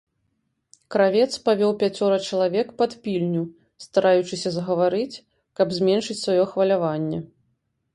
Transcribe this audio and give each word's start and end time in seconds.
Кравец 0.95 1.27
павёў 1.49 1.75
пяцёра 1.83 2.17
чалавек 2.29 2.73
пад 2.81 2.91
пільню, 3.05 3.43
стараючыся 3.87 4.57
загаварыць, 4.59 5.21
каб 5.61 5.67
зменшыць 5.83 6.21
сваё 6.27 6.43
хваляванне. 6.55 7.19